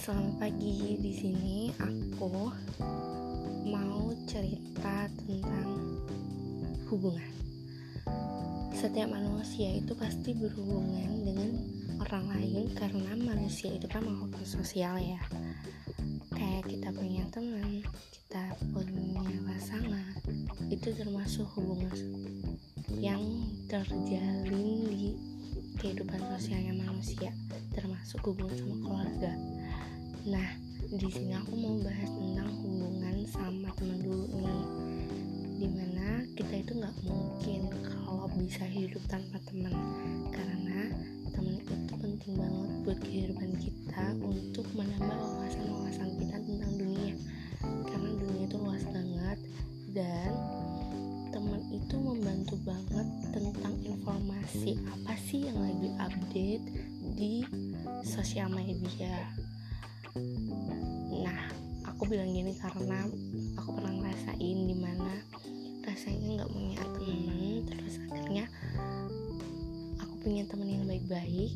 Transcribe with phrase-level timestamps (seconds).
[0.00, 0.96] selamat pagi.
[0.96, 2.48] Di sini aku
[3.68, 6.00] mau cerita tentang
[6.88, 7.28] hubungan.
[8.72, 11.52] Setiap manusia itu pasti berhubungan dengan
[12.00, 15.20] orang lain karena manusia itu kan makhluk sosial ya.
[16.32, 20.16] Kayak kita punya teman, kita punya pasangan,
[20.72, 21.92] itu termasuk hubungan
[22.96, 23.20] yang
[23.68, 25.12] terjalin di
[25.76, 27.32] kehidupan sosialnya manusia
[27.72, 29.32] termasuk hubungan sama keluarga
[30.28, 30.48] nah
[30.90, 34.64] di sini aku mau bahas tentang hubungan sama teman dulu nih.
[35.60, 39.72] Di mana kita itu nggak mungkin kalau bisa hidup tanpa teman.
[40.28, 40.92] Karena
[41.32, 47.14] teman itu penting banget buat kehidupan kita untuk menambah wawasan-wawasan kita tentang dunia.
[47.62, 49.38] Karena dunia itu luas banget
[49.96, 50.32] dan
[51.30, 56.64] teman itu membantu banget tentang informasi apa sih yang lagi update
[57.14, 57.46] di
[58.02, 59.30] sosial media
[62.10, 63.06] bilang gini karena
[63.54, 65.22] aku pernah ngerasain di mana
[65.86, 68.44] rasanya nggak punya teman terus akhirnya
[70.02, 71.54] aku punya teman yang baik-baik.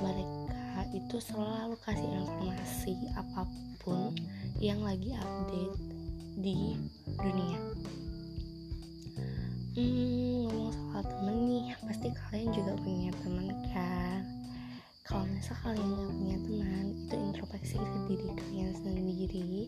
[0.00, 3.44] Mereka itu selalu kasih informasi apa
[3.84, 4.16] pun
[4.56, 5.76] yang lagi update
[6.40, 6.80] di
[7.20, 7.60] dunia.
[9.76, 14.24] Hmm, ngomong soal temen nih pasti kalian juga punya teman kan?
[15.04, 19.66] Kalau misal kalian nggak punya teman itu introspeksi ke diri kalian sendiri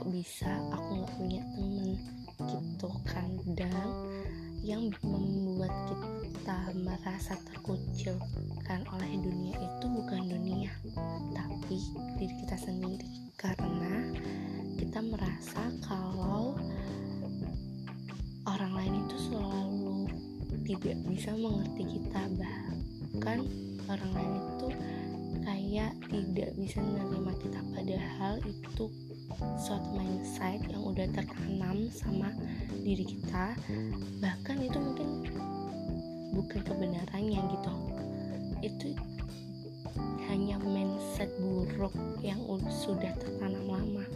[0.00, 1.92] kok bisa aku nggak punya temen
[2.48, 2.88] gitu
[3.52, 3.84] dan
[4.64, 5.68] yang membuat
[6.24, 10.72] kita merasa terkucilkan oleh dunia itu bukan dunia
[11.36, 11.76] tapi
[12.16, 13.28] diri kita sendiri.
[13.36, 14.08] Karena
[14.80, 16.56] kita merasa kalau
[18.48, 20.08] orang lain itu selalu
[20.64, 22.24] tidak bisa mengerti kita.
[22.40, 23.38] Bahkan
[23.84, 24.68] orang lain itu
[25.44, 27.60] kayak tidak bisa menerima kita.
[27.72, 28.84] Padahal itu
[29.60, 32.34] suatu mindset yang udah tertanam sama
[32.82, 33.54] diri kita.
[34.20, 35.08] Bahkan itu mungkin
[36.34, 37.72] bukan kebenarannya gitu.
[38.60, 38.88] Itu
[40.30, 42.38] hanya mindset buruk yang
[42.70, 44.06] sudah tertanam lama.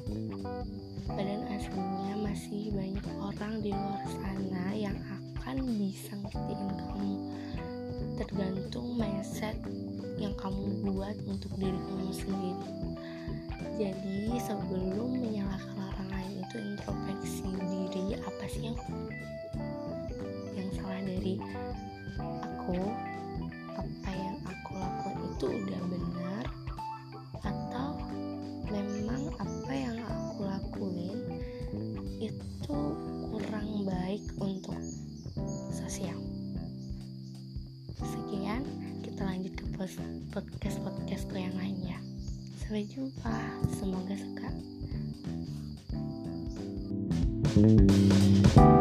[1.04, 7.14] Badan aslinya masih banyak orang di luar sana yang akan bisa ngertiin kamu
[8.14, 9.58] tergantung mindset
[10.22, 12.70] yang kamu buat untuk diri kamu sendiri.
[13.74, 18.78] Jadi sebelum menyalahkan orang lain itu introspeksi diri apa sih yang
[20.54, 21.34] yang salah dari
[22.22, 22.78] aku?
[23.74, 26.44] Apa yang aku lakukan itu udah benar?
[27.42, 27.88] Atau
[28.70, 31.18] memang apa yang aku lakuin
[32.22, 32.78] itu
[33.34, 34.78] kurang baik untuk
[35.74, 36.33] sosial
[38.02, 38.62] sekian
[39.06, 39.64] kita lanjut ke
[40.34, 41.98] podcast podcastku yang lainnya.
[42.58, 43.36] Sampai jumpa.
[43.78, 44.48] Semoga suka.
[47.54, 48.73] thank you